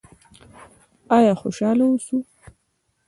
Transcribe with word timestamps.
آیا 1.17 1.33
خوشحاله 1.41 1.83
اوسو؟ 1.87 2.17